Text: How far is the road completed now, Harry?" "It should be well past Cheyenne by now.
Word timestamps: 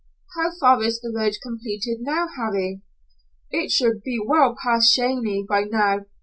How 0.35 0.49
far 0.59 0.81
is 0.81 0.99
the 0.99 1.13
road 1.15 1.33
completed 1.43 1.99
now, 1.99 2.25
Harry?" 2.35 2.81
"It 3.51 3.69
should 3.69 4.01
be 4.01 4.19
well 4.19 4.57
past 4.59 4.91
Cheyenne 4.91 5.45
by 5.47 5.65
now. 5.65 6.05